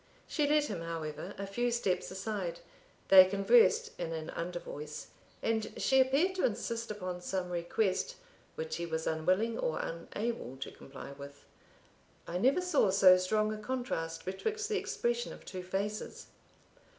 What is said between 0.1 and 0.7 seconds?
She led